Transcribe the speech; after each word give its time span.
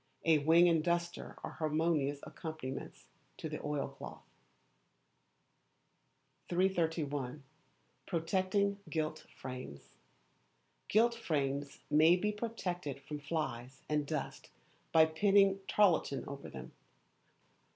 A 0.25 0.39
wing 0.39 0.67
and 0.67 0.83
duster 0.83 1.37
are 1.43 1.51
harmonious 1.51 2.21
accompaniments 2.23 3.05
to 3.37 3.47
the 3.47 3.63
oilcloth. 3.63 4.23
331. 6.49 7.43
Protecting 8.07 8.79
Gilt 8.89 9.27
Frames. 9.39 9.97
Gilt 10.87 11.13
frames 11.13 11.81
may 11.91 12.15
be 12.15 12.31
protected 12.31 12.99
from 12.99 13.19
flies 13.19 13.83
and 13.87 14.07
dust 14.07 14.49
by 14.91 15.05
pinning 15.05 15.59
tarlatan 15.67 16.25
over 16.27 16.49
them. 16.49 16.71